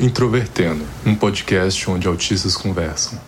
[0.00, 3.18] Introvertendo, um podcast onde autistas conversam.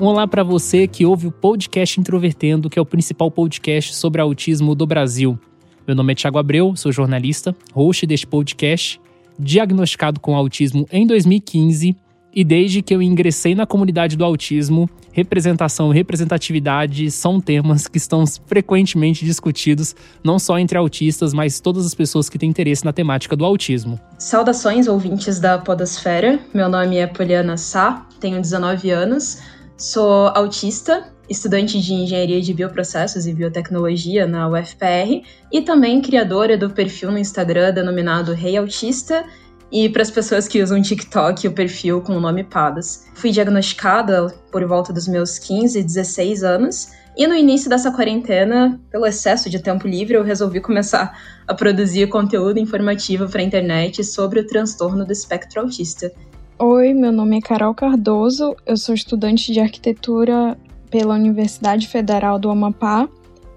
[0.00, 4.74] Olá para você que ouve o podcast Introvertendo, que é o principal podcast sobre autismo
[4.74, 5.38] do Brasil.
[5.86, 9.00] Meu nome é Thiago Abreu, sou jornalista, host deste podcast,
[9.38, 11.94] diagnosticado com autismo em 2015
[12.36, 17.96] e desde que eu ingressei na comunidade do autismo, representação e representatividade são temas que
[17.96, 22.92] estão frequentemente discutidos, não só entre autistas, mas todas as pessoas que têm interesse na
[22.92, 23.98] temática do autismo.
[24.18, 26.38] Saudações, ouvintes da Podosfera.
[26.52, 29.38] Meu nome é Poliana Sá, tenho 19 anos,
[29.78, 36.68] sou autista, estudante de engenharia de bioprocessos e biotecnologia na UFPR e também criadora do
[36.68, 39.24] perfil no Instagram denominado Rei Autista
[39.70, 43.06] e para as pessoas que usam TikTok, o perfil com o nome Padas.
[43.14, 46.90] Fui diagnosticada por volta dos meus 15, 16 anos.
[47.16, 52.08] E no início dessa quarentena, pelo excesso de tempo livre, eu resolvi começar a produzir
[52.08, 56.12] conteúdo informativo para a internet sobre o transtorno do espectro autista.
[56.58, 60.56] Oi, meu nome é Carol Cardoso, eu sou estudante de arquitetura
[60.90, 63.08] pela Universidade Federal do Amapá.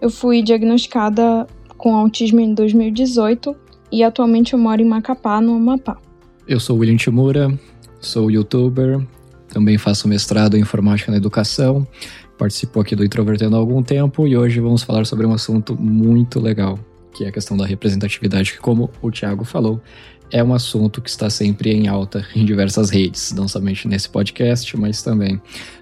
[0.02, 1.46] Eu fui diagnosticada
[1.78, 5.98] com autismo em 2018 e atualmente eu moro em Macapá, no Amapá.
[6.48, 7.58] Eu sou William Timura,
[8.00, 9.00] sou youtuber,
[9.50, 11.88] também faço mestrado em informática na educação,
[12.38, 16.40] participo aqui do Introvertendo há algum tempo e hoje vamos falar sobre um assunto muito
[16.40, 16.80] legal,
[17.14, 19.82] que é a questão da representatividade, que como o Thiago falou,
[20.32, 24.78] é um assunto que está sempre em alta em diversas redes, não somente nesse podcast,
[24.78, 25.42] mas também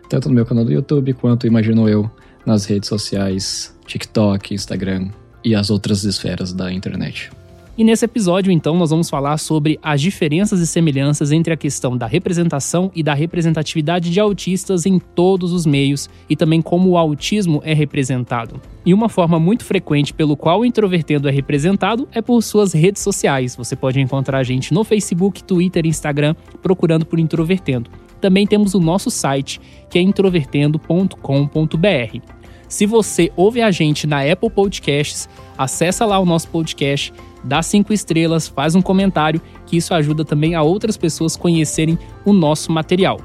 [0.10, 2.10] tanto no meu canal do YouTube quanto, imagino eu,
[2.46, 5.10] nas redes sociais, TikTok, Instagram
[5.44, 7.30] e as outras esferas da internet.
[7.78, 11.95] E nesse episódio, então, nós vamos falar sobre as diferenças e semelhanças entre a questão
[11.95, 16.98] da representação e da representatividade de autistas em todos os meios e também como o
[16.98, 18.60] autismo é representado.
[18.83, 23.04] E uma forma muito frequente pelo qual o introvertendo é representado é por suas redes
[23.04, 23.55] sociais.
[23.55, 26.33] Você pode encontrar a gente no Facebook, Twitter e Instagram
[26.64, 27.92] procurando por introvertendo.
[28.20, 32.36] Também temos o nosso site, que é introvertendo.com.br.
[32.67, 37.14] Se você ouve a gente na Apple Podcasts, acessa lá o nosso podcast
[37.44, 42.33] dá cinco estrelas, faz um comentário, que isso ajuda também a outras pessoas conhecerem o
[42.33, 43.20] nosso material.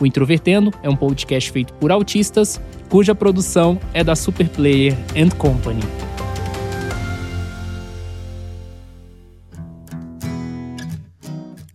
[0.00, 5.82] O Introvertendo é um podcast feito por autistas, cuja produção é da Superplayer and Company.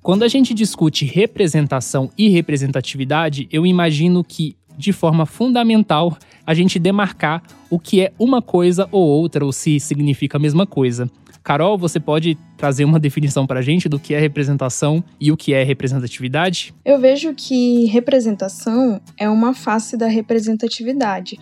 [0.01, 6.17] Quando a gente discute representação e representatividade, eu imagino que, de forma fundamental,
[6.47, 10.66] a gente demarcar o que é uma coisa ou outra, ou se significa a mesma
[10.66, 11.12] coisa.
[11.44, 15.38] Carol, você pode trazer uma definição para a gente do que é representação e o
[15.38, 16.73] que é representatividade?
[16.85, 21.38] Eu vejo que representação é uma face da representatividade.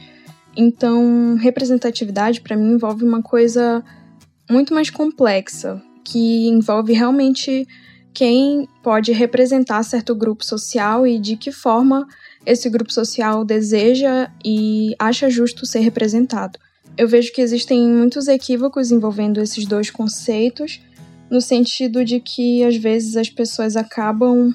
[0.55, 3.83] Então, representatividade para mim envolve uma coisa
[4.49, 7.67] muito mais complexa, que envolve realmente
[8.15, 12.07] quem pode representar certo grupo social e de que forma
[12.47, 16.57] esse grupo social deseja e acha justo ser representado
[16.97, 20.81] eu vejo que existem muitos equívocos envolvendo esses dois conceitos,
[21.29, 24.53] no sentido de que às vezes as pessoas acabam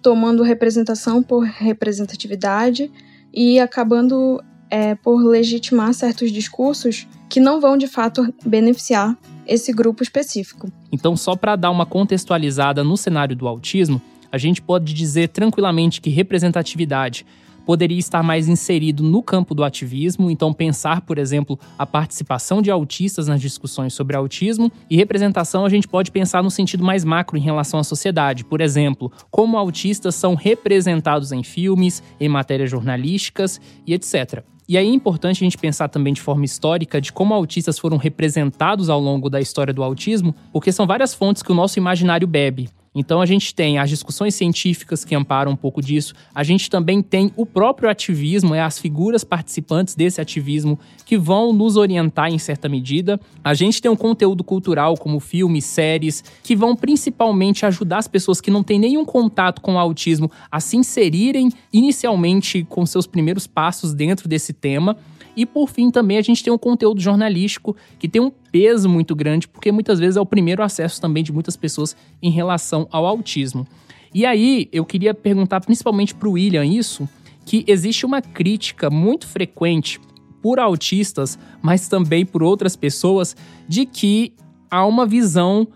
[0.00, 2.90] tomando representação por representatividade
[3.34, 10.02] e acabando é, por legitimar certos discursos que não vão de fato beneficiar esse grupo
[10.02, 10.70] específico.
[10.92, 16.00] Então, só para dar uma contextualizada no cenário do autismo, a gente pode dizer tranquilamente
[16.00, 17.24] que representatividade
[17.70, 22.70] poderia estar mais inserido no campo do ativismo, então pensar, por exemplo, a participação de
[22.70, 27.36] autistas nas discussões sobre autismo e representação a gente pode pensar no sentido mais macro
[27.36, 33.60] em relação à sociedade, por exemplo, como autistas são representados em filmes, em matérias jornalísticas
[33.86, 34.42] e etc.
[34.68, 37.96] E aí é importante a gente pensar também de forma histórica de como autistas foram
[37.96, 42.26] representados ao longo da história do autismo, porque são várias fontes que o nosso imaginário
[42.26, 42.68] bebe.
[42.94, 47.00] Então a gente tem as discussões científicas que amparam um pouco disso, a gente também
[47.00, 52.38] tem o próprio ativismo, é as figuras participantes desse ativismo que vão nos orientar em
[52.38, 53.20] certa medida.
[53.44, 58.40] A gente tem um conteúdo cultural como filmes, séries, que vão principalmente ajudar as pessoas
[58.40, 63.46] que não têm nenhum contato com o autismo a se inserirem inicialmente com seus primeiros
[63.46, 64.96] passos dentro desse tema.
[65.40, 69.16] E por fim, também a gente tem um conteúdo jornalístico que tem um peso muito
[69.16, 73.06] grande, porque muitas vezes é o primeiro acesso também de muitas pessoas em relação ao
[73.06, 73.66] autismo.
[74.12, 77.08] E aí, eu queria perguntar principalmente para o William isso,
[77.46, 79.98] que existe uma crítica muito frequente
[80.42, 83.34] por autistas, mas também por outras pessoas,
[83.66, 84.34] de que
[84.70, 85.66] há uma visão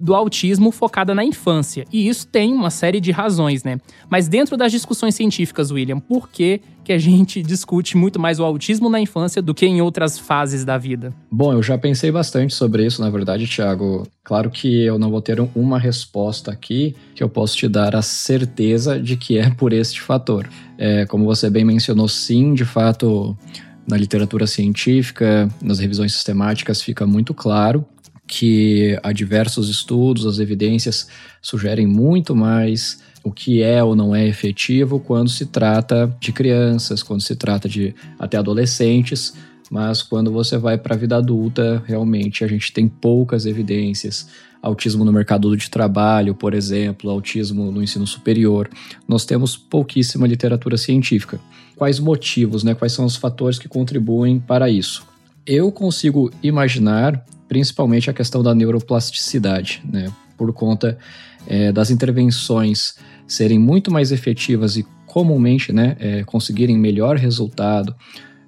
[0.00, 1.84] do autismo focada na infância.
[1.92, 3.80] E isso tem uma série de razões, né?
[4.08, 6.60] Mas dentro das discussões científicas, William, por que,
[6.90, 10.64] que a gente discute muito mais o autismo na infância do que em outras fases
[10.64, 11.14] da vida?
[11.30, 14.08] Bom, eu já pensei bastante sobre isso, na verdade, Thiago.
[14.24, 18.02] Claro que eu não vou ter uma resposta aqui que eu posso te dar a
[18.02, 20.48] certeza de que é por este fator.
[20.76, 23.38] É, como você bem mencionou, sim, de fato
[23.86, 27.86] na literatura científica, nas revisões sistemáticas, fica muito claro
[28.26, 31.06] que há diversos estudos, as evidências
[31.40, 37.02] sugerem muito mais o que é ou não é efetivo quando se trata de crianças,
[37.02, 39.34] quando se trata de até adolescentes,
[39.70, 44.28] mas quando você vai para a vida adulta, realmente a gente tem poucas evidências.
[44.60, 48.68] Autismo no mercado de trabalho, por exemplo, autismo no ensino superior,
[49.06, 51.40] nós temos pouquíssima literatura científica.
[51.76, 52.74] Quais motivos, né?
[52.74, 55.06] Quais são os fatores que contribuem para isso?
[55.46, 60.12] Eu consigo imaginar principalmente a questão da neuroplasticidade, né?
[60.36, 60.98] Por conta
[61.46, 62.94] é, das intervenções
[63.30, 67.94] serem muito mais efetivas e comumente, né, é, conseguirem melhor resultado,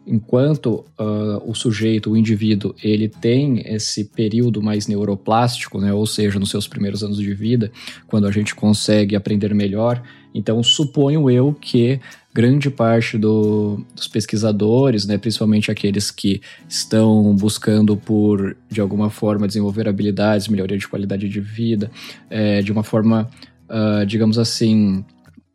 [0.04, 6.40] enquanto uh, o sujeito, o indivíduo, ele tem esse período mais neuroplástico, né, ou seja,
[6.40, 7.70] nos seus primeiros anos de vida,
[8.08, 10.02] quando a gente consegue aprender melhor,
[10.34, 12.00] então suponho eu que
[12.34, 19.46] grande parte do, dos pesquisadores, né, principalmente aqueles que estão buscando por, de alguma forma,
[19.46, 21.90] desenvolver habilidades, melhoria de qualidade de vida,
[22.30, 23.28] é, de uma forma,
[23.72, 25.04] uh, digamos assim,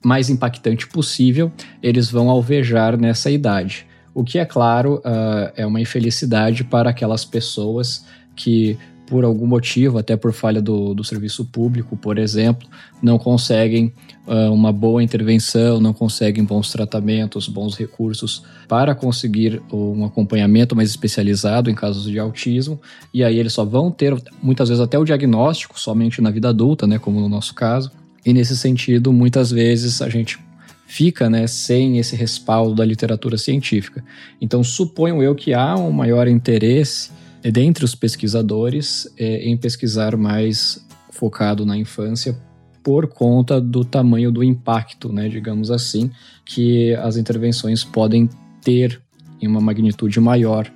[0.03, 3.85] mais impactante possível, eles vão alvejar nessa idade.
[4.13, 8.03] O que, é claro, uh, é uma infelicidade para aquelas pessoas
[8.35, 8.77] que
[9.07, 12.67] por algum motivo, até por falha do, do serviço público, por exemplo,
[13.01, 13.93] não conseguem
[14.27, 20.89] uh, uma boa intervenção, não conseguem bons tratamentos, bons recursos para conseguir um acompanhamento mais
[20.89, 22.79] especializado em casos de autismo,
[23.13, 24.13] e aí eles só vão ter
[24.43, 27.91] muitas vezes até o diagnóstico somente na vida adulta, né, como no nosso caso.
[28.27, 30.37] E nesse sentido, muitas vezes a gente
[30.85, 34.03] fica né, sem esse respaldo da literatura científica.
[34.41, 37.09] Então, suponho eu que há um maior interesse
[37.41, 42.37] dentre os pesquisadores é, em pesquisar mais focado na infância
[42.83, 46.11] por conta do tamanho do impacto, né, digamos assim,
[46.43, 48.29] que as intervenções podem
[48.61, 49.01] ter
[49.41, 50.69] em uma magnitude maior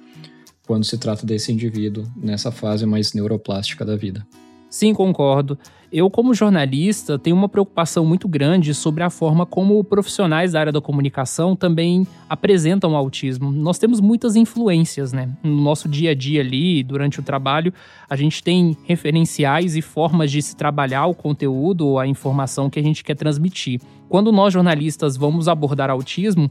[0.66, 4.26] quando se trata desse indivíduo nessa fase mais neuroplástica da vida.
[4.72, 5.60] Sim, concordo.
[5.92, 10.72] Eu, como jornalista, tenho uma preocupação muito grande sobre a forma como profissionais da área
[10.72, 13.52] da comunicação também apresentam o autismo.
[13.52, 15.30] Nós temos muitas influências, né?
[15.44, 17.74] No nosso dia a dia ali, durante o trabalho,
[18.10, 22.80] a gente tem referenciais e formas de se trabalhar o conteúdo ou a informação que
[22.80, 23.82] a gente quer transmitir.
[24.08, 26.50] Quando nós jornalistas vamos abordar autismo,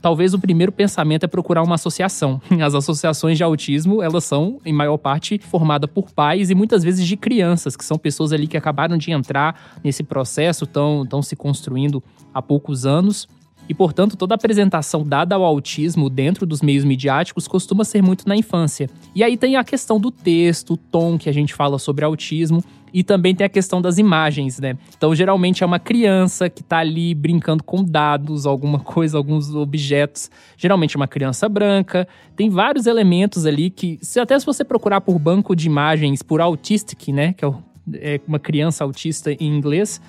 [0.00, 2.40] talvez o primeiro pensamento é procurar uma associação.
[2.62, 7.06] As associações de autismo, elas são, em maior parte, formadas por pais e muitas vezes
[7.06, 12.02] de crianças, que são pessoas ali que acabaram de entrar nesse processo, estão se construindo
[12.32, 13.28] há poucos anos.
[13.68, 18.34] E, portanto, toda apresentação dada ao autismo dentro dos meios midiáticos costuma ser muito na
[18.34, 18.90] infância.
[19.14, 22.64] E aí tem a questão do texto, o tom que a gente fala sobre autismo,
[22.92, 24.76] e também tem a questão das imagens, né?
[24.96, 30.30] Então, geralmente é uma criança que tá ali brincando com dados, alguma coisa, alguns objetos.
[30.56, 32.06] Geralmente é uma criança branca.
[32.36, 36.40] Tem vários elementos ali que, se até se você procurar por banco de imagens por
[36.40, 37.32] autistic, né?
[37.32, 37.50] Que é,
[37.94, 40.00] é uma criança autista em inglês,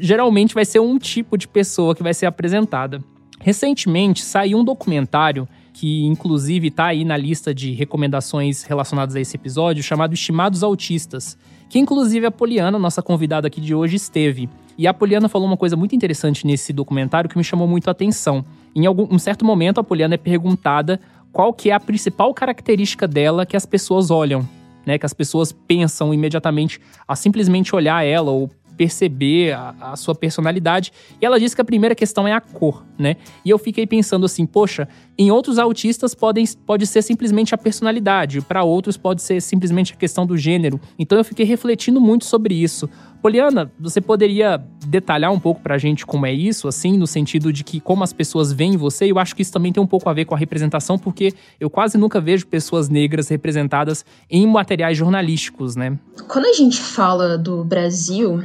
[0.00, 3.02] geralmente vai ser um tipo de pessoa que vai ser apresentada.
[3.40, 5.46] Recentemente saiu um documentário
[5.78, 11.36] que inclusive está aí na lista de recomendações relacionadas a esse episódio, chamado Estimados Autistas,
[11.68, 14.48] que inclusive a Poliana, nossa convidada aqui de hoje, esteve.
[14.78, 17.90] E a Poliana falou uma coisa muito interessante nesse documentário que me chamou muito a
[17.90, 18.42] atenção.
[18.74, 20.98] Em algum um certo momento, a Poliana é perguntada
[21.30, 24.48] qual que é a principal característica dela que as pessoas olham,
[24.86, 24.96] né?
[24.96, 30.92] Que as pessoas pensam imediatamente a simplesmente olhar ela ou perceber a, a, sua personalidade.
[31.20, 33.16] E ela disse que a primeira questão é a cor, né?
[33.44, 38.40] E eu fiquei pensando assim, poxa, em outros autistas podem, pode ser simplesmente a personalidade,
[38.40, 40.80] para outros pode ser simplesmente a questão do gênero.
[40.98, 42.88] Então eu fiquei refletindo muito sobre isso.
[43.22, 47.64] Poliana, você poderia detalhar um pouco pra gente como é isso, assim, no sentido de
[47.64, 49.10] que como as pessoas veem você?
[49.10, 51.68] Eu acho que isso também tem um pouco a ver com a representação, porque eu
[51.68, 55.98] quase nunca vejo pessoas negras representadas em materiais jornalísticos, né?
[56.28, 58.44] Quando a gente fala do Brasil,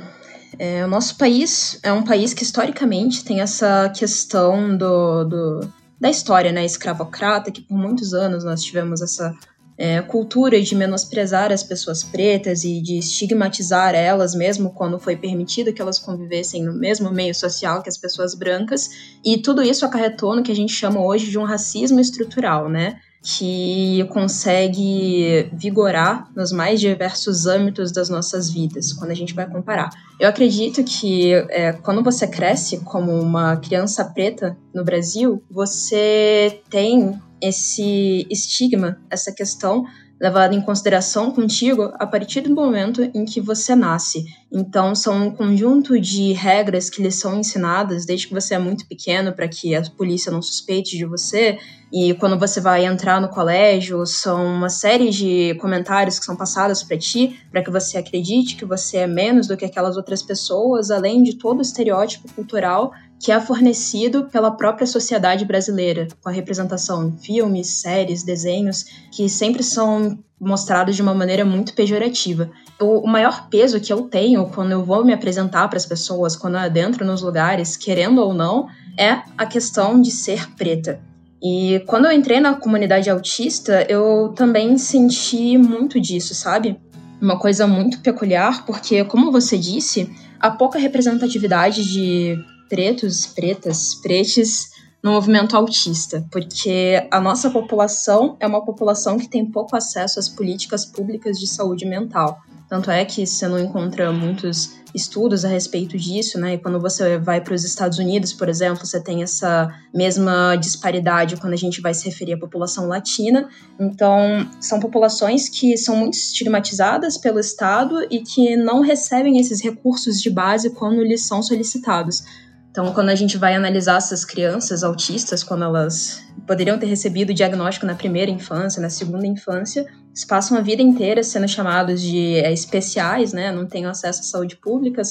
[0.60, 6.10] é, o nosso país é um país que historicamente tem essa questão do, do da
[6.10, 9.36] história né, escravocrata, que por muitos anos nós tivemos essa
[9.78, 15.72] é, cultura de menosprezar as pessoas pretas e de estigmatizar elas, mesmo quando foi permitido
[15.72, 18.90] que elas convivessem no mesmo meio social que as pessoas brancas,
[19.24, 23.00] e tudo isso acarretou no que a gente chama hoje de um racismo estrutural, né?
[23.24, 29.90] Que consegue vigorar nos mais diversos âmbitos das nossas vidas, quando a gente vai comparar.
[30.20, 37.20] Eu acredito que é, quando você cresce como uma criança preta no Brasil, você tem
[37.40, 39.86] esse estigma, essa questão
[40.22, 44.24] levada em consideração contigo a partir do momento em que você nasce.
[44.52, 48.86] Então, são um conjunto de regras que lhe são ensinadas desde que você é muito
[48.86, 51.58] pequeno para que a polícia não suspeite de você.
[51.92, 56.84] E quando você vai entrar no colégio, são uma série de comentários que são passados
[56.84, 60.92] para ti, para que você acredite que você é menos do que aquelas outras pessoas,
[60.92, 66.32] além de todo o estereótipo cultural que é fornecido pela própria sociedade brasileira, com a
[66.32, 72.50] representação em filmes, séries, desenhos, que sempre são mostrados de uma maneira muito pejorativa.
[72.82, 76.56] O, maior peso que eu tenho quando eu vou me apresentar para as pessoas, quando
[76.56, 81.00] eu adentro nos lugares, querendo ou não, é a questão de ser preta.
[81.44, 86.80] E quando eu entrei na comunidade autista, eu também senti muito disso, sabe?
[87.22, 94.70] Uma coisa muito peculiar, porque, como você disse, há pouca representatividade de pretos, pretas, pretes
[95.04, 100.30] no movimento autista, porque a nossa população é uma população que tem pouco acesso às
[100.30, 102.40] políticas públicas de saúde mental.
[102.70, 106.54] Tanto é que você não encontra muitos estudos a respeito disso, né?
[106.54, 111.36] E quando você vai para os Estados Unidos, por exemplo, você tem essa mesma disparidade
[111.36, 113.50] quando a gente vai se referir à população latina.
[113.78, 120.22] Então, são populações que são muito estigmatizadas pelo Estado e que não recebem esses recursos
[120.22, 122.24] de base quando lhes são solicitados.
[122.72, 127.34] Então, quando a gente vai analisar essas crianças autistas, quando elas poderiam ter recebido o
[127.34, 132.36] diagnóstico na primeira infância, na segunda infância, eles passam a vida inteira sendo chamados de
[132.38, 133.52] é, especiais, né?
[133.52, 135.02] Não têm acesso à saúde pública.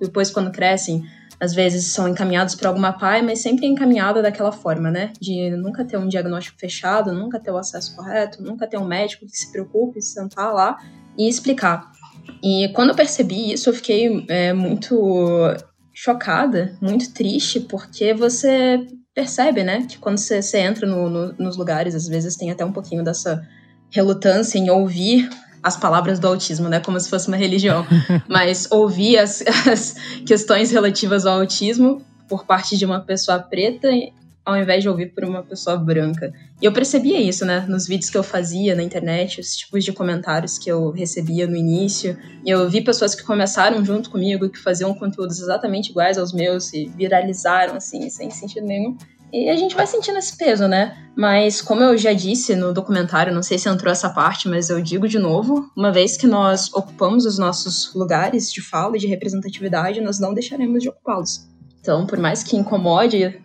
[0.00, 1.04] Depois, quando crescem,
[1.38, 5.12] às vezes são encaminhados para alguma pai, mas sempre encaminhado daquela forma, né?
[5.20, 9.26] De nunca ter um diagnóstico fechado, nunca ter o acesso correto, nunca ter um médico
[9.26, 10.78] que se preocupe, sentar lá
[11.18, 11.92] e explicar.
[12.42, 15.54] E quando eu percebi isso, eu fiquei é, muito
[16.02, 21.58] chocada, muito triste, porque você percebe, né, que quando você, você entra no, no, nos
[21.58, 23.46] lugares, às vezes tem até um pouquinho dessa
[23.90, 25.28] relutância em ouvir
[25.62, 27.86] as palavras do autismo, né, como se fosse uma religião,
[28.26, 33.88] mas ouvir as, as questões relativas ao autismo por parte de uma pessoa preta
[34.50, 36.32] ao invés de ouvir por uma pessoa branca.
[36.60, 39.92] E eu percebia isso, né, nos vídeos que eu fazia na internet, os tipos de
[39.92, 42.18] comentários que eu recebia no início.
[42.44, 46.72] E eu vi pessoas que começaram junto comigo, que faziam conteúdos exatamente iguais aos meus
[46.72, 48.96] e viralizaram, assim, sem sentido nenhum.
[49.32, 50.96] E a gente vai sentindo esse peso, né?
[51.16, 54.80] Mas, como eu já disse no documentário, não sei se entrou essa parte, mas eu
[54.82, 59.06] digo de novo: uma vez que nós ocupamos os nossos lugares de fala e de
[59.06, 61.48] representatividade, nós não deixaremos de ocupá-los.
[61.80, 63.40] Então, por mais que incomode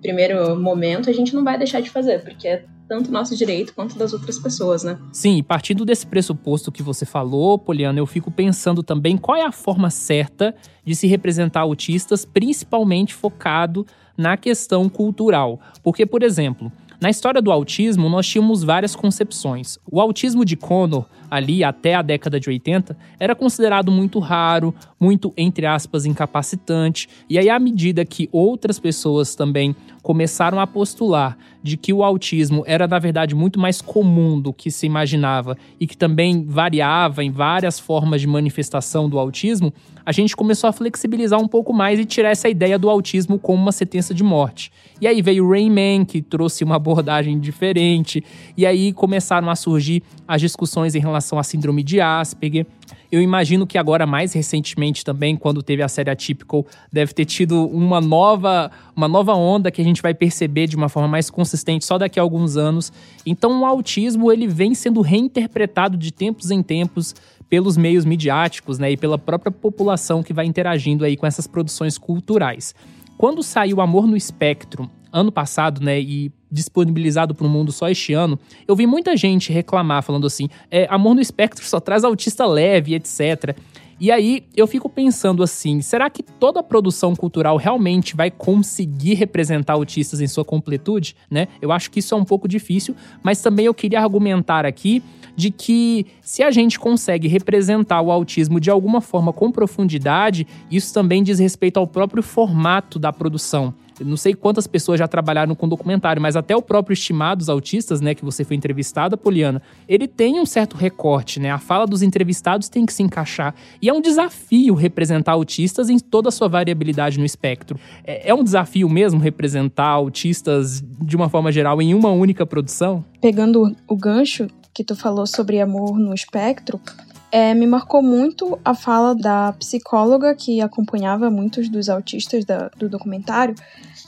[0.00, 3.98] primeiro momento, a gente não vai deixar de fazer, porque é tanto nosso direito quanto
[3.98, 4.98] das outras pessoas, né?
[5.12, 9.52] Sim, partindo desse pressuposto que você falou, Poliana, eu fico pensando também qual é a
[9.52, 13.86] forma certa de se representar autistas, principalmente focado
[14.16, 15.60] na questão cultural.
[15.82, 19.78] Porque, por exemplo, na história do autismo, nós tínhamos várias concepções.
[19.88, 25.32] O autismo de Connor, ali até a década de 80, era considerado muito raro, muito,
[25.36, 27.08] entre aspas, incapacitante.
[27.30, 32.64] E aí, à medida que outras pessoas também começaram a postular de que o autismo
[32.66, 37.30] era, na verdade, muito mais comum do que se imaginava e que também variava em
[37.30, 39.72] várias formas de manifestação do autismo,
[40.08, 43.60] a gente começou a flexibilizar um pouco mais e tirar essa ideia do autismo como
[43.60, 44.72] uma sentença de morte.
[45.02, 48.24] E aí veio o Rain Man, que trouxe uma abordagem diferente,
[48.56, 52.64] e aí começaram a surgir as discussões em relação à síndrome de Asperger.
[53.12, 57.66] Eu imagino que agora, mais recentemente também, quando teve a série Atypical, deve ter tido
[57.66, 61.84] uma nova, uma nova onda que a gente vai perceber de uma forma mais consistente
[61.84, 62.90] só daqui a alguns anos.
[63.26, 67.14] Então, o autismo ele vem sendo reinterpretado de tempos em tempos
[67.48, 71.96] pelos meios midiáticos, né, e pela própria população que vai interagindo aí com essas produções
[71.96, 72.74] culturais.
[73.16, 78.12] Quando saiu Amor no Espectro, ano passado, né, e disponibilizado para o mundo só este
[78.12, 82.46] ano, eu vi muita gente reclamar, falando assim: é, Amor no Espectro só traz autista
[82.46, 83.56] leve, etc.
[84.00, 89.74] E aí eu fico pensando assim: será que toda produção cultural realmente vai conseguir representar
[89.74, 91.16] autistas em sua completude?
[91.30, 91.48] Né?
[91.60, 95.02] Eu acho que isso é um pouco difícil, mas também eu queria argumentar aqui
[95.34, 100.92] de que se a gente consegue representar o autismo de alguma forma com profundidade, isso
[100.92, 105.68] também diz respeito ao próprio formato da produção não sei quantas pessoas já trabalharam com
[105.68, 110.40] documentário, mas até o próprio Estimados Autistas, né, que você foi entrevistada, Poliana, ele tem
[110.40, 111.50] um certo recorte, né?
[111.50, 113.54] A fala dos entrevistados tem que se encaixar.
[113.80, 117.78] E é um desafio representar autistas em toda a sua variabilidade no espectro.
[118.04, 123.04] É, é um desafio mesmo representar autistas de uma forma geral em uma única produção?
[123.20, 126.80] Pegando o gancho que tu falou sobre amor no espectro,
[127.30, 132.88] é, me marcou muito a fala da psicóloga que acompanhava muitos dos autistas da, do
[132.88, 133.54] documentário,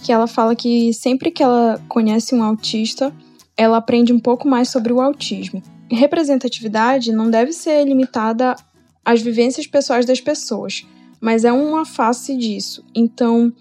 [0.03, 3.13] que ela fala que sempre que ela conhece um autista,
[3.57, 5.63] ela aprende um pouco mais sobre o autismo.
[5.91, 8.57] Representatividade não deve ser limitada
[9.05, 10.87] às vivências pessoais das pessoas,
[11.21, 12.85] mas é uma face disso.
[12.95, 13.53] Então,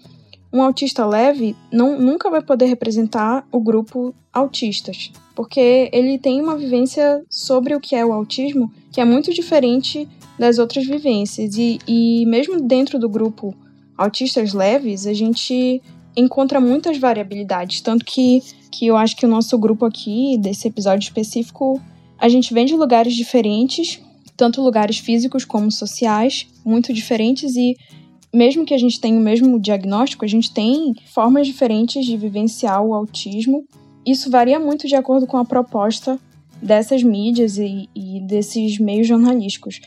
[0.52, 6.54] um autista leve não, nunca vai poder representar o grupo autistas, porque ele tem uma
[6.54, 10.06] vivência sobre o que é o autismo que é muito diferente
[10.38, 11.56] das outras vivências.
[11.56, 13.54] E, e mesmo dentro do grupo
[13.96, 15.80] autistas leves, a gente
[16.14, 17.80] encontra muitas variabilidades.
[17.80, 21.80] Tanto que, que eu acho que o nosso grupo aqui, desse episódio específico,
[22.18, 23.98] a gente vem de lugares diferentes,
[24.36, 27.78] tanto lugares físicos como sociais, muito diferentes e
[28.30, 32.84] mesmo que a gente tenha o mesmo diagnóstico, a gente tem formas diferentes de vivenciar
[32.84, 33.64] o autismo.
[34.04, 36.18] Isso varia muito de acordo com a proposta
[36.62, 39.80] dessas mídias e, e desses meios jornalísticos.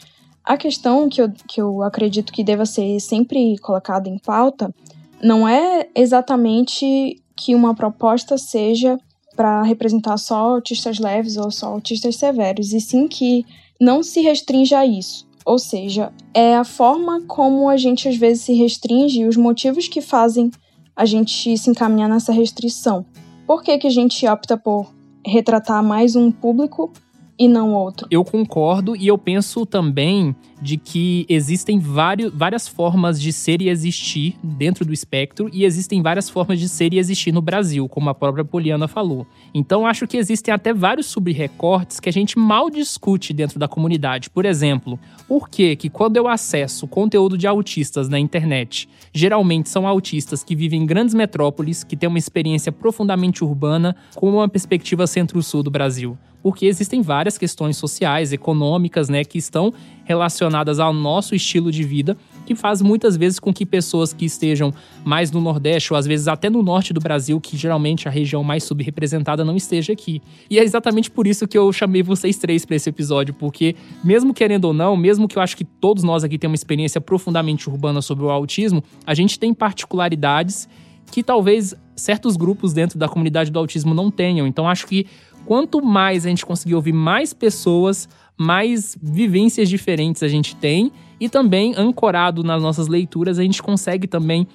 [0.43, 4.74] A questão que eu, que eu acredito que deva ser sempre colocada em pauta
[5.22, 9.00] não é exatamente que uma proposta seja
[9.36, 13.46] para representar só autistas leves ou só autistas severos, e sim que
[13.79, 15.25] não se restrinja a isso.
[15.46, 19.88] Ou seja, é a forma como a gente às vezes se restringe e os motivos
[19.88, 20.51] que fazem
[20.96, 23.05] a gente se encaminhar nessa restrição.
[23.46, 24.94] Por que, que a gente opta por
[25.26, 26.92] retratar mais um público
[27.38, 28.08] e não outro.
[28.12, 33.67] Eu concordo e eu penso também de que existem vários, várias formas de ser e
[33.67, 38.10] existir dentro do espectro e existem várias formas de ser e existir no Brasil, como
[38.10, 39.27] a própria Poliana falou.
[39.53, 44.29] Então acho que existem até vários subrecortes que a gente mal discute dentro da comunidade.
[44.29, 49.86] Por exemplo, por que que quando eu acesso conteúdo de autistas na internet, geralmente são
[49.86, 55.05] autistas que vivem em grandes metrópoles, que têm uma experiência profundamente urbana, com uma perspectiva
[55.05, 56.17] centro-sul do Brasil?
[56.43, 59.74] porque existem várias questões sociais, econômicas, né, que estão
[60.04, 64.74] relacionadas ao nosso estilo de vida, que faz muitas vezes com que pessoas que estejam
[65.04, 68.13] mais no Nordeste ou às vezes até no norte do Brasil, que geralmente é a
[68.13, 70.22] região mais subrepresentada, não esteja aqui.
[70.50, 74.34] E é exatamente por isso que eu chamei vocês três para esse episódio, porque mesmo
[74.34, 77.70] querendo ou não, mesmo que eu acho que todos nós aqui temos uma experiência profundamente
[77.70, 80.68] urbana sobre o autismo, a gente tem particularidades
[81.12, 84.48] que talvez certos grupos dentro da comunidade do autismo não tenham.
[84.48, 85.08] Então acho que
[85.46, 91.30] quanto mais a gente conseguir ouvir mais pessoas, mais vivências diferentes a gente tem e
[91.30, 94.48] também ancorado nas nossas leituras a gente consegue também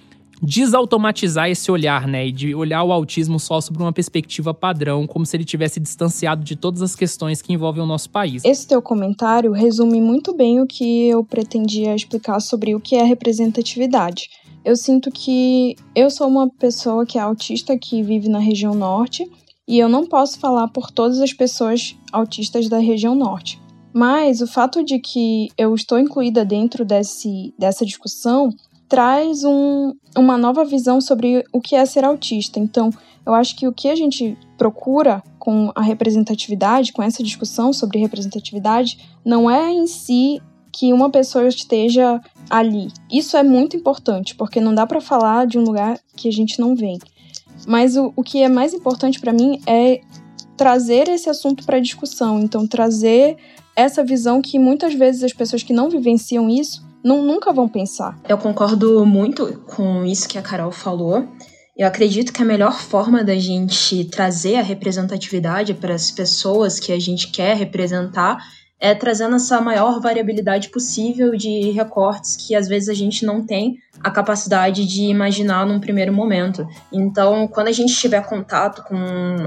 [0.43, 5.27] desautomatizar esse olhar, né, e de olhar o autismo só sobre uma perspectiva padrão, como
[5.27, 8.45] se ele tivesse distanciado de todas as questões que envolvem o nosso país.
[8.45, 13.03] Esse teu comentário resume muito bem o que eu pretendia explicar sobre o que é
[13.03, 14.29] representatividade.
[14.65, 19.29] Eu sinto que eu sou uma pessoa que é autista que vive na região norte
[19.67, 23.61] e eu não posso falar por todas as pessoas autistas da região norte.
[23.99, 28.49] Mas o fato de que eu estou incluída dentro desse, dessa discussão
[28.89, 32.61] traz um, uma nova visão sobre o que é ser autista.
[32.61, 32.91] Então,
[33.27, 37.99] eu acho que o que a gente procura com a representatividade, com essa discussão sobre
[37.99, 40.41] representatividade, não é em si
[40.73, 42.93] que uma pessoa esteja ali.
[43.11, 46.61] Isso é muito importante, porque não dá para falar de um lugar que a gente
[46.61, 47.01] não vem.
[47.67, 50.01] Mas o, o que é mais importante para mim é
[50.57, 52.39] trazer esse assunto para discussão.
[52.39, 53.37] Então, trazer
[53.79, 58.19] essa visão que muitas vezes as pessoas que não vivenciam isso não, nunca vão pensar.
[58.29, 61.29] Eu concordo muito com isso que a Carol falou.
[61.77, 66.93] Eu acredito que a melhor forma da gente trazer a representatividade para as pessoas que
[66.93, 68.39] a gente quer representar
[68.81, 73.79] é trazendo essa maior variabilidade possível de recortes que às vezes a gente não tem
[74.01, 76.65] a capacidade de imaginar num primeiro momento.
[76.93, 78.97] Então, quando a gente tiver contato com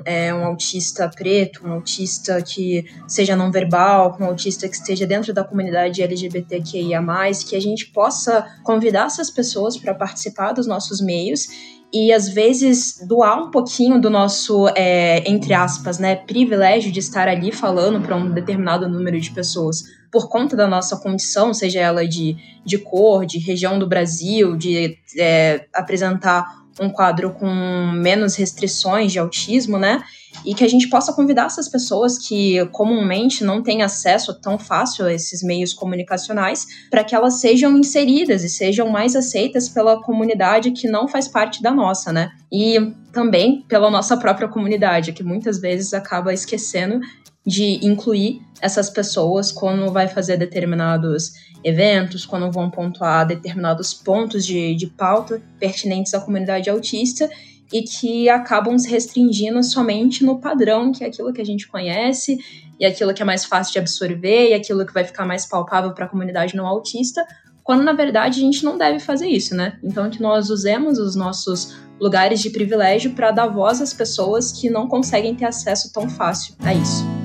[0.03, 5.33] é, um autista preto, um autista que seja não verbal, um autista que esteja dentro
[5.33, 7.01] da comunidade LGBTQIA,
[7.47, 11.47] que a gente possa convidar essas pessoas para participar dos nossos meios
[11.93, 17.27] e às vezes doar um pouquinho do nosso, é, entre aspas, né, privilégio de estar
[17.27, 22.05] ali falando para um determinado número de pessoas por conta da nossa condição, seja ela
[22.05, 29.11] de, de cor, de região do Brasil, de é, apresentar um quadro com menos restrições
[29.11, 30.01] de autismo, né?
[30.45, 35.05] E que a gente possa convidar essas pessoas que comumente não têm acesso tão fácil
[35.05, 40.71] a esses meios comunicacionais, para que elas sejam inseridas e sejam mais aceitas pela comunidade
[40.71, 42.31] que não faz parte da nossa, né?
[42.51, 46.99] E também pela nossa própria comunidade, que muitas vezes acaba esquecendo
[47.45, 54.75] de incluir essas pessoas quando vai fazer determinados eventos, quando vão pontuar determinados pontos de,
[54.75, 57.29] de pauta pertinentes à comunidade autista
[57.71, 62.37] e que acabam se restringindo somente no padrão, que é aquilo que a gente conhece
[62.79, 65.93] e aquilo que é mais fácil de absorver e aquilo que vai ficar mais palpável
[65.93, 67.25] para a comunidade não autista,
[67.63, 69.79] quando na verdade a gente não deve fazer isso, né?
[69.83, 74.69] Então que nós usemos os nossos lugares de privilégio para dar voz às pessoas que
[74.69, 77.20] não conseguem ter acesso tão fácil a isso.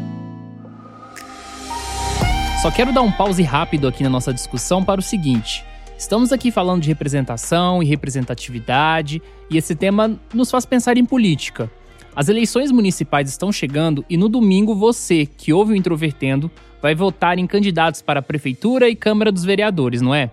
[2.62, 5.62] Só quero dar um pause rápido aqui na nossa discussão para o seguinte.
[5.98, 11.70] Estamos aqui falando de representação e representatividade, e esse tema nos faz pensar em política.
[12.14, 17.38] As eleições municipais estão chegando e no domingo você, que ouve o Introvertendo, vai votar
[17.38, 20.30] em candidatos para a Prefeitura e Câmara dos Vereadores, não é?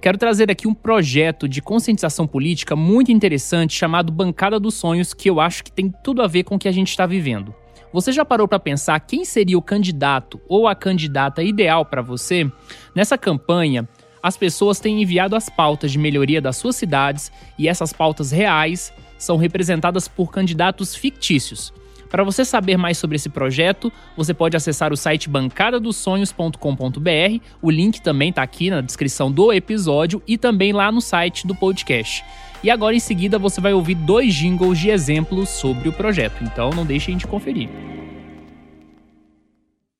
[0.00, 5.28] Quero trazer aqui um projeto de conscientização política muito interessante chamado Bancada dos Sonhos, que
[5.28, 7.54] eu acho que tem tudo a ver com o que a gente está vivendo.
[7.96, 12.46] Você já parou para pensar quem seria o candidato ou a candidata ideal para você?
[12.94, 13.88] Nessa campanha,
[14.22, 18.92] as pessoas têm enviado as pautas de melhoria das suas cidades e essas pautas reais
[19.16, 21.72] são representadas por candidatos fictícios.
[22.08, 27.40] Para você saber mais sobre esse projeto, você pode acessar o site bancadadosonhos.com.br.
[27.60, 31.54] O link também está aqui na descrição do episódio e também lá no site do
[31.54, 32.24] podcast.
[32.62, 36.70] E agora em seguida você vai ouvir dois jingles de exemplos sobre o projeto, então
[36.70, 37.68] não deixem de conferir.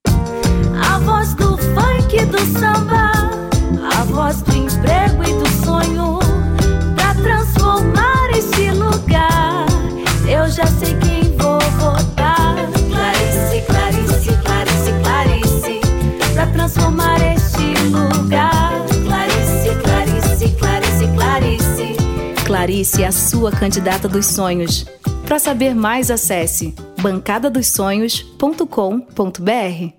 [0.07, 3.12] A voz do funk do samba,
[3.95, 6.19] a voz do emprego e do sonho,
[6.95, 9.66] pra transformar esse lugar.
[10.29, 11.06] Eu já sei quem
[22.77, 24.85] Clarice é a sua candidata dos sonhos.
[25.25, 29.93] Para saber mais, acesse bancadadossonhos.com.br.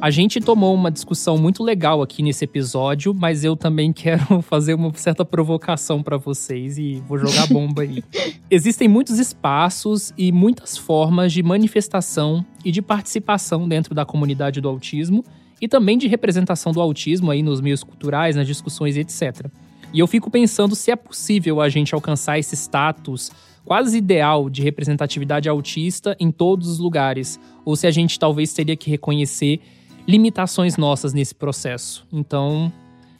[0.00, 4.74] A gente tomou uma discussão muito legal aqui nesse episódio, mas eu também quero fazer
[4.74, 8.02] uma certa provocação para vocês e vou jogar bomba aí.
[8.50, 14.68] Existem muitos espaços e muitas formas de manifestação e de participação dentro da comunidade do
[14.68, 15.24] autismo
[15.60, 19.46] e também de representação do autismo aí nos meios culturais, nas discussões e etc.
[19.92, 23.30] E eu fico pensando se é possível a gente alcançar esse status
[23.64, 28.76] quase ideal de representatividade autista em todos os lugares, ou se a gente talvez teria
[28.76, 29.60] que reconhecer
[30.06, 32.06] limitações nossas nesse processo.
[32.12, 32.72] Então,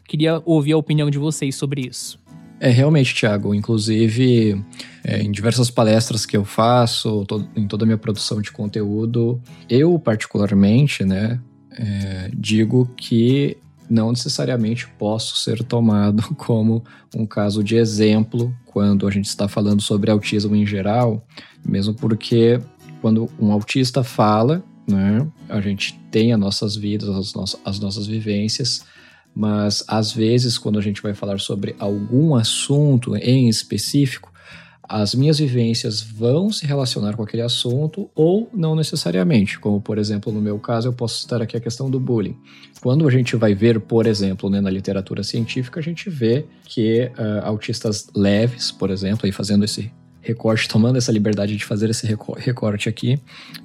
[0.08, 2.18] queria ouvir a opinião de vocês sobre isso.
[2.58, 3.54] É, realmente, Thiago.
[3.54, 4.62] Inclusive,
[5.04, 9.40] é, em diversas palestras que eu faço, to em toda a minha produção de conteúdo,
[9.68, 11.40] eu, particularmente, né,
[11.72, 13.56] é, digo que
[13.90, 19.82] não necessariamente posso ser tomado como um caso de exemplo quando a gente está falando
[19.82, 21.26] sobre autismo em geral,
[21.66, 22.60] mesmo porque
[23.02, 28.06] quando um autista fala, né, a gente tem as nossas vidas, as, nossas, as nossas
[28.06, 28.84] vivências,
[29.34, 34.29] mas às vezes quando a gente vai falar sobre algum assunto em específico,
[34.92, 39.56] as minhas vivências vão se relacionar com aquele assunto ou não necessariamente.
[39.56, 42.36] Como, por exemplo, no meu caso, eu posso citar aqui a questão do bullying.
[42.80, 47.08] Quando a gente vai ver, por exemplo, né, na literatura científica, a gente vê que
[47.16, 52.04] uh, autistas leves, por exemplo, aí fazendo esse recorte, tomando essa liberdade de fazer esse
[52.04, 53.16] recorte aqui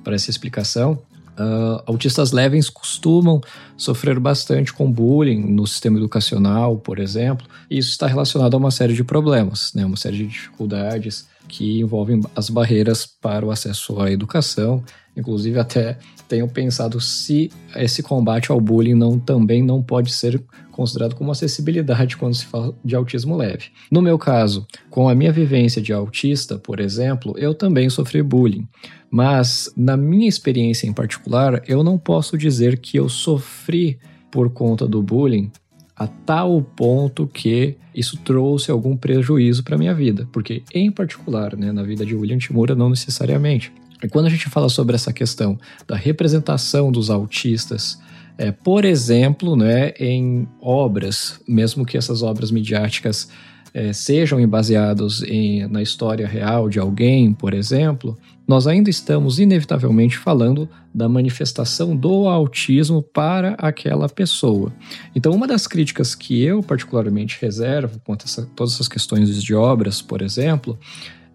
[0.03, 1.01] para essa explicação,
[1.37, 3.41] Uh, autistas leves costumam
[3.75, 8.71] sofrer bastante com bullying no sistema educacional, por exemplo, e isso está relacionado a uma
[8.71, 13.99] série de problemas, né, uma série de dificuldades que envolvem as barreiras para o acesso
[14.01, 14.83] à educação.
[15.15, 21.15] Inclusive, até tenho pensado se esse combate ao bullying não, também não pode ser considerado
[21.15, 23.65] como acessibilidade quando se fala de autismo leve.
[23.89, 28.67] No meu caso, com a minha vivência de autista, por exemplo, eu também sofri bullying.
[29.09, 33.97] Mas, na minha experiência em particular, eu não posso dizer que eu sofri
[34.29, 35.49] por conta do bullying
[35.95, 41.71] a tal ponto que isso trouxe algum prejuízo para minha vida, porque em particular, né,
[41.71, 43.71] na vida de William Timura não necessariamente.
[44.03, 47.99] E quando a gente fala sobre essa questão da representação dos autistas,
[48.37, 53.29] é, por exemplo, né, em obras, mesmo que essas obras midiáticas
[53.73, 60.17] é, sejam baseados em, na história real de alguém, por exemplo, nós ainda estamos inevitavelmente
[60.17, 64.71] falando da manifestação do autismo para aquela pessoa.
[65.13, 70.01] Então, uma das críticas que eu particularmente reservo quanto a todas essas questões de obras,
[70.01, 70.79] por exemplo,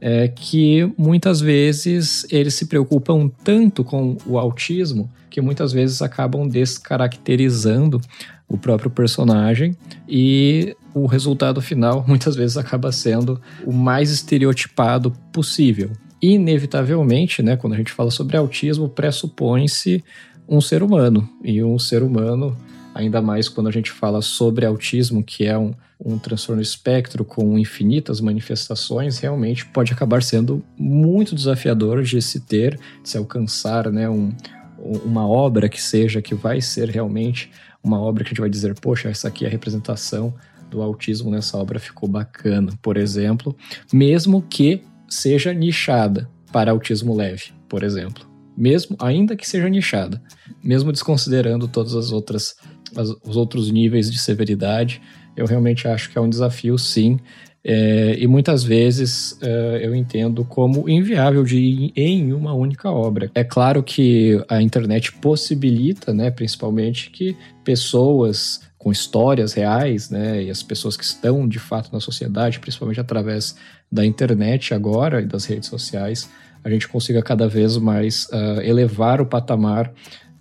[0.01, 6.49] é que muitas vezes eles se preocupam tanto com o autismo que muitas vezes acabam
[6.49, 8.01] descaracterizando
[8.49, 9.77] o próprio personagem
[10.09, 15.93] e o resultado final muitas vezes acaba sendo o mais estereotipado possível.
[16.21, 20.05] Inevitavelmente, né, quando a gente fala sobre autismo, pressupõe-se
[20.49, 22.57] um ser humano e um ser humano
[22.95, 25.73] ainda mais quando a gente fala sobre autismo, que é um,
[26.05, 32.79] um transtorno espectro com infinitas manifestações, realmente pode acabar sendo muito desafiador de se ter,
[33.03, 34.33] de se alcançar né, um,
[34.79, 37.51] uma obra que seja, que vai ser realmente
[37.83, 40.35] uma obra que a gente vai dizer, poxa, essa aqui é a representação
[40.71, 43.57] do autismo nessa obra ficou bacana, por exemplo,
[43.93, 48.30] mesmo que seja nichada para autismo leve, por exemplo.
[48.61, 50.21] Mesmo, ainda que seja nichada,
[50.63, 52.57] mesmo desconsiderando todas as outras
[52.95, 55.01] as, os outros níveis de severidade,
[55.35, 57.19] eu realmente acho que é um desafio, sim.
[57.65, 63.31] É, e muitas vezes é, eu entendo como inviável de ir em uma única obra.
[63.35, 70.51] É claro que a internet possibilita, né, principalmente, que pessoas com histórias reais, né, e
[70.51, 73.57] as pessoas que estão de fato na sociedade, principalmente através
[73.91, 76.31] da internet agora e das redes sociais,
[76.65, 79.93] a gente consiga cada vez mais uh, elevar o patamar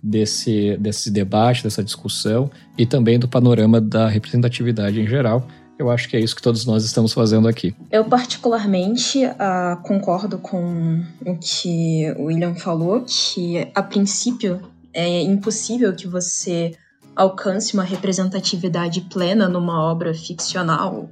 [0.02, 5.46] desse, desse debate, dessa discussão e também do panorama da representatividade em geral.
[5.78, 7.74] Eu acho que é isso que todos nós estamos fazendo aqui.
[7.90, 14.60] Eu, particularmente, uh, concordo com o que o William falou, que a princípio
[14.92, 16.72] é impossível que você
[17.16, 21.08] alcance uma representatividade plena numa obra ficcional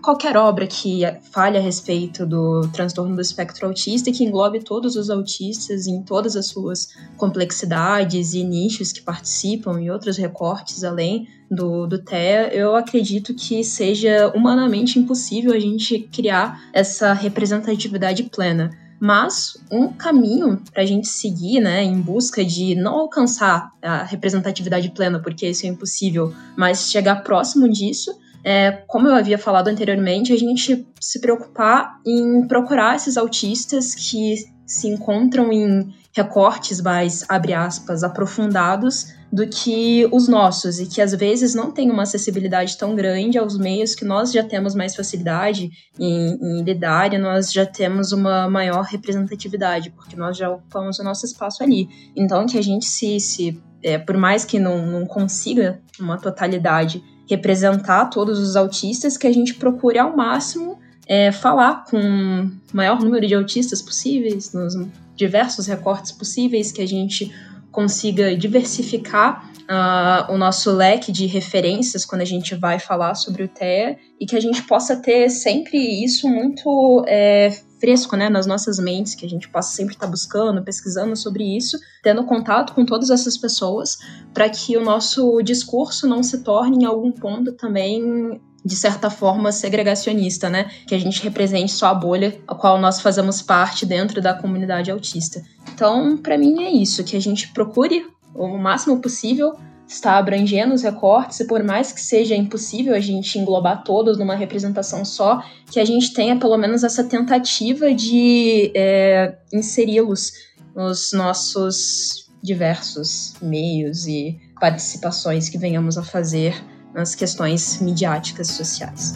[0.00, 4.96] qualquer obra que fale a respeito do transtorno do espectro autista e que englobe todos
[4.96, 11.28] os autistas em todas as suas complexidades e nichos que participam e outros recortes além
[11.50, 18.70] do, do TEA, eu acredito que seja humanamente impossível a gente criar essa representatividade plena.
[18.98, 24.90] Mas um caminho para a gente seguir, né, em busca de não alcançar a representatividade
[24.90, 30.32] plena, porque isso é impossível, mas chegar próximo disso, é, como eu havia falado anteriormente,
[30.32, 37.52] a gente se preocupar em procurar esses autistas que se encontram em recortes mais, abre
[37.52, 42.94] aspas, aprofundados do que os nossos e que às vezes não têm uma acessibilidade tão
[42.94, 47.66] grande aos meios que nós já temos mais facilidade em, em lidar e nós já
[47.66, 51.88] temos uma maior representatividade, porque nós já ocupamos o nosso espaço ali.
[52.14, 57.02] Então, que a gente se, se é, por mais que não, não consiga uma totalidade
[57.28, 63.00] representar todos os autistas, que a gente procure ao máximo é, falar com o maior
[63.00, 64.74] número de autistas possíveis, nos
[65.14, 67.32] diversos recortes possíveis, que a gente
[67.70, 73.48] consiga diversificar uh, o nosso leque de referências quando a gente vai falar sobre o
[73.48, 78.78] TEA e que a gente possa ter sempre isso muito é, fresco né, nas nossas
[78.78, 83.10] mentes, que a gente possa sempre estar buscando, pesquisando sobre isso, tendo contato com todas
[83.10, 83.98] essas pessoas,
[84.32, 89.52] para que o nosso discurso não se torne em algum ponto também de certa forma
[89.52, 90.68] segregacionista, né?
[90.88, 94.90] Que a gente represente só a bolha a qual nós fazemos parte dentro da comunidade
[94.90, 95.40] autista.
[95.72, 99.54] Então, para mim é isso, que a gente procure o máximo possível
[99.86, 104.34] está abrangendo os recortes, e por mais que seja impossível a gente englobar todos numa
[104.34, 110.32] representação só, que a gente tenha pelo menos essa tentativa de é, inseri-los
[110.74, 116.54] nos nossos diversos meios e participações que venhamos a fazer
[116.94, 119.14] nas questões midiáticas sociais.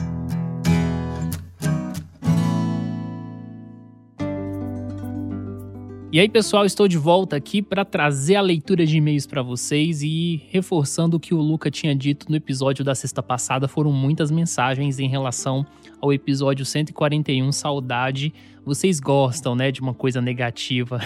[6.12, 10.02] E aí, pessoal, estou de volta aqui para trazer a leitura de e-mails para vocês
[10.02, 14.28] e reforçando o que o Luca tinha dito no episódio da sexta passada, foram muitas
[14.28, 15.64] mensagens em relação
[16.00, 18.34] ao episódio 141 Saudade.
[18.64, 21.00] Vocês gostam, né, de uma coisa negativa.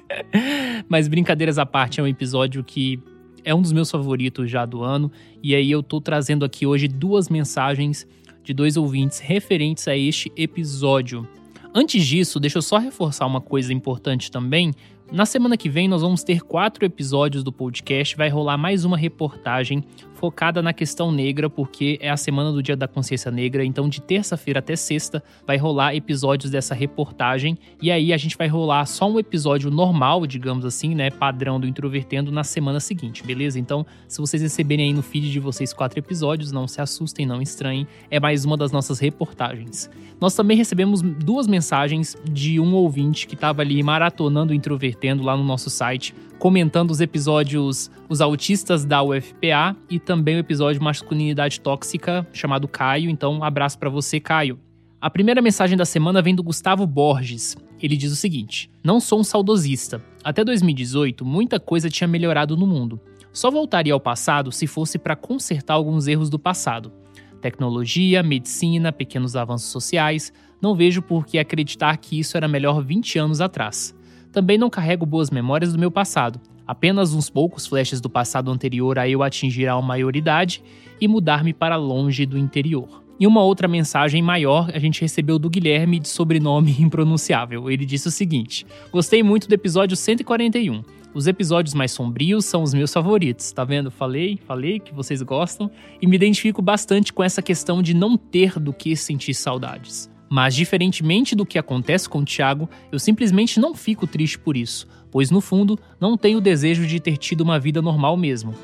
[0.88, 2.98] Mas brincadeiras à parte, é um episódio que
[3.44, 6.88] é um dos meus favoritos já do ano, e aí eu tô trazendo aqui hoje
[6.88, 8.06] duas mensagens
[8.42, 11.28] de dois ouvintes referentes a este episódio.
[11.74, 14.72] Antes disso, deixa eu só reforçar uma coisa importante também,
[15.12, 18.16] Na semana que vem, nós vamos ter quatro episódios do podcast.
[18.16, 19.84] Vai rolar mais uma reportagem
[20.22, 23.64] focada na questão negra, porque é a semana do Dia da Consciência Negra.
[23.64, 27.58] Então, de terça-feira até sexta, vai rolar episódios dessa reportagem.
[27.82, 31.10] E aí, a gente vai rolar só um episódio normal, digamos assim, né?
[31.10, 33.58] Padrão do Introvertendo na semana seguinte, beleza?
[33.58, 37.42] Então, se vocês receberem aí no feed de vocês quatro episódios, não se assustem, não
[37.42, 37.84] estranhem.
[38.08, 39.90] É mais uma das nossas reportagens.
[40.20, 45.36] Nós também recebemos duas mensagens de um ouvinte que estava ali maratonando o Introvertendo lá
[45.36, 51.60] no nosso site comentando os episódios Os Autistas da UFPA e também o episódio Masculinidade
[51.60, 53.08] Tóxica, chamado Caio.
[53.08, 54.58] Então, um abraço para você, Caio.
[55.00, 57.56] A primeira mensagem da semana vem do Gustavo Borges.
[57.80, 60.02] Ele diz o seguinte: Não sou um saudosista.
[60.24, 63.00] Até 2018, muita coisa tinha melhorado no mundo.
[63.32, 66.92] Só voltaria ao passado se fosse para consertar alguns erros do passado.
[67.40, 70.32] Tecnologia, medicina, pequenos avanços sociais.
[70.60, 73.94] Não vejo por que acreditar que isso era melhor 20 anos atrás.
[74.32, 78.98] Também não carrego boas memórias do meu passado, apenas uns poucos flashes do passado anterior
[78.98, 80.62] a eu atingir a maioridade
[80.98, 83.02] e mudar-me para longe do interior.
[83.20, 87.70] E uma outra mensagem maior a gente recebeu do Guilherme de sobrenome impronunciável.
[87.70, 90.82] Ele disse o seguinte: Gostei muito do episódio 141.
[91.14, 93.90] Os episódios mais sombrios são os meus favoritos, tá vendo?
[93.90, 98.58] Falei, falei que vocês gostam e me identifico bastante com essa questão de não ter
[98.58, 100.11] do que sentir saudades.
[100.34, 104.88] Mas, diferentemente do que acontece com o Thiago, eu simplesmente não fico triste por isso,
[105.10, 108.54] pois no fundo não tenho o desejo de ter tido uma vida normal mesmo.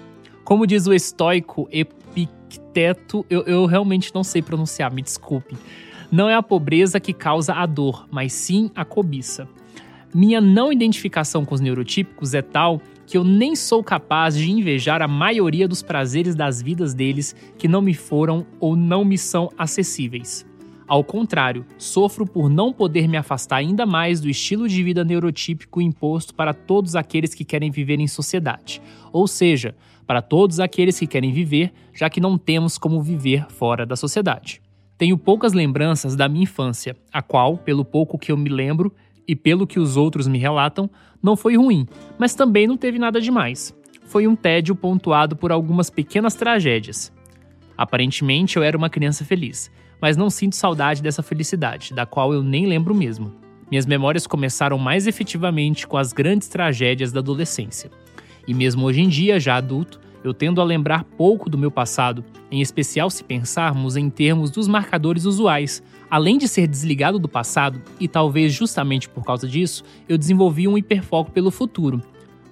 [0.44, 5.58] Como diz o estoico Epicteto, eu, eu realmente não sei pronunciar, me desculpe.
[6.10, 9.46] Não é a pobreza que causa a dor, mas sim a cobiça.
[10.14, 15.02] Minha não identificação com os neurotípicos é tal que eu nem sou capaz de invejar
[15.02, 19.50] a maioria dos prazeres das vidas deles que não me foram ou não me são
[19.58, 20.47] acessíveis.
[20.88, 25.82] Ao contrário, sofro por não poder me afastar ainda mais do estilo de vida neurotípico
[25.82, 28.80] imposto para todos aqueles que querem viver em sociedade,
[29.12, 33.84] ou seja, para todos aqueles que querem viver, já que não temos como viver fora
[33.84, 34.62] da sociedade.
[34.96, 38.90] Tenho poucas lembranças da minha infância, a qual, pelo pouco que eu me lembro
[39.28, 40.88] e pelo que os outros me relatam,
[41.22, 41.86] não foi ruim,
[42.18, 43.76] mas também não teve nada demais.
[44.06, 47.12] Foi um tédio pontuado por algumas pequenas tragédias.
[47.76, 49.70] Aparentemente eu era uma criança feliz,
[50.00, 53.32] mas não sinto saudade dessa felicidade, da qual eu nem lembro mesmo.
[53.70, 57.90] Minhas memórias começaram mais efetivamente com as grandes tragédias da adolescência.
[58.46, 62.24] E mesmo hoje em dia, já adulto, eu tendo a lembrar pouco do meu passado,
[62.50, 65.82] em especial se pensarmos em termos dos marcadores usuais.
[66.10, 70.78] Além de ser desligado do passado, e talvez justamente por causa disso, eu desenvolvi um
[70.78, 72.02] hiperfoco pelo futuro,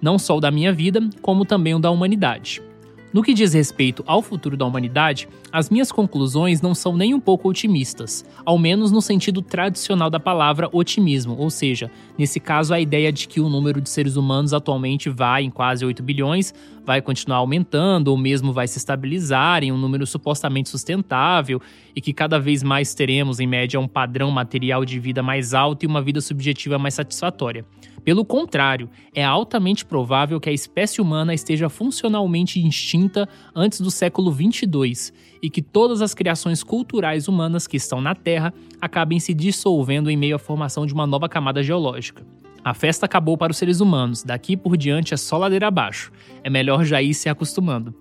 [0.01, 2.63] não só o da minha vida, como também o da humanidade.
[3.13, 7.21] No que diz respeito ao futuro da humanidade, as minhas conclusões não são nem um
[7.21, 12.81] pouco otimistas, ao menos no sentido tradicional da palavra otimismo, ou seja, nesse caso a
[12.81, 16.53] ideia de que o número de seres humanos atualmente vai em quase 8 bilhões,
[16.87, 21.61] vai continuar aumentando ou mesmo vai se estabilizar em um número supostamente sustentável
[21.95, 25.83] e que cada vez mais teremos em média um padrão material de vida mais alto
[25.83, 27.65] e uma vida subjetiva mais satisfatória.
[28.05, 34.31] Pelo contrário, é altamente provável que a espécie humana esteja funcionalmente extinta antes do século
[34.31, 40.09] 22 e que todas as criações culturais humanas que estão na Terra acabem se dissolvendo
[40.09, 42.25] em meio à formação de uma nova camada geológica.
[42.67, 46.11] A festa acabou para os seres humanos, daqui por diante é só ladeira abaixo.
[46.43, 47.95] É melhor já ir se acostumando.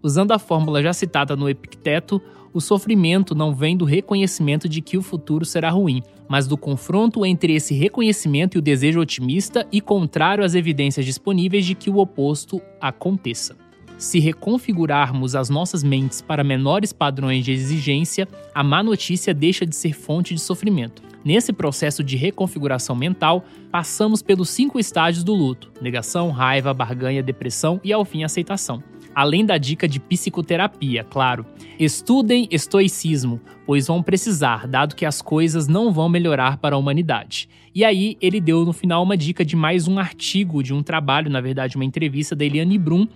[0.00, 2.22] Usando a fórmula já citada no Epicteto,
[2.54, 7.26] o sofrimento não vem do reconhecimento de que o futuro será ruim, mas do confronto
[7.26, 11.98] entre esse reconhecimento e o desejo otimista e contrário às evidências disponíveis de que o
[11.98, 13.61] oposto aconteça.
[14.02, 19.76] Se reconfigurarmos as nossas mentes para menores padrões de exigência, a má notícia deixa de
[19.76, 21.00] ser fonte de sofrimento.
[21.24, 27.80] Nesse processo de reconfiguração mental, passamos pelos cinco estágios do luto: negação, raiva, barganha, depressão
[27.84, 28.82] e, ao fim, aceitação
[29.14, 31.44] além da dica de psicoterapia, claro.
[31.78, 37.48] Estudem estoicismo, pois vão precisar, dado que as coisas não vão melhorar para a humanidade.
[37.74, 41.30] E aí, ele deu no final uma dica de mais um artigo, de um trabalho,
[41.30, 43.06] na verdade, uma entrevista da Eliane Brum,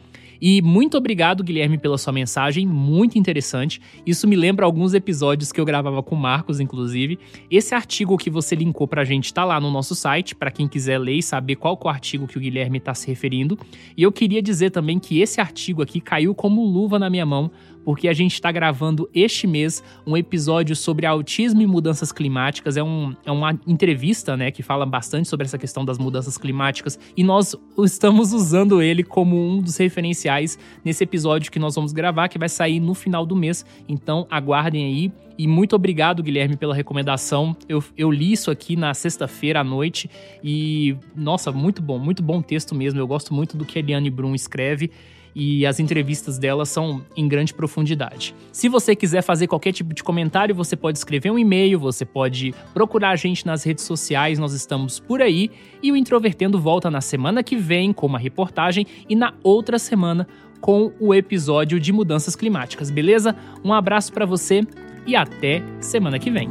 [0.40, 3.80] e muito obrigado, Guilherme, pela sua mensagem, muito interessante.
[4.04, 7.18] Isso me lembra alguns episódios que eu gravava com o Marcos, inclusive.
[7.50, 10.98] Esse artigo que você linkou pra gente tá lá no nosso site, para quem quiser
[10.98, 13.58] ler e saber qual é o artigo que o Guilherme tá se referindo.
[13.96, 17.50] E eu queria dizer também que esse artigo aqui caiu como luva na minha mão,
[17.86, 22.76] porque a gente está gravando este mês um episódio sobre autismo e mudanças climáticas.
[22.76, 26.98] É, um, é uma entrevista, né, que fala bastante sobre essa questão das mudanças climáticas
[27.16, 32.28] e nós estamos usando ele como um dos referenciais nesse episódio que nós vamos gravar,
[32.28, 33.64] que vai sair no final do mês.
[33.88, 37.56] Então aguardem aí E muito obrigado, Guilherme, pela recomendação.
[37.68, 40.10] Eu, eu li isso aqui na sexta-feira à noite
[40.42, 42.98] e, nossa, muito bom, muito bom texto mesmo.
[42.98, 44.90] Eu gosto muito do que a Eliane Brum escreve
[45.38, 48.34] e as entrevistas dela são em grande profundidade.
[48.50, 52.54] Se você quiser fazer qualquer tipo de comentário, você pode escrever um e-mail, você pode
[52.72, 55.50] procurar a gente nas redes sociais, nós estamos por aí.
[55.82, 60.26] E o Introvertendo volta na semana que vem com uma reportagem e na outra semana
[60.58, 63.36] com o episódio de mudanças climáticas, beleza?
[63.62, 64.62] Um abraço para você
[65.06, 66.48] e até semana que vem.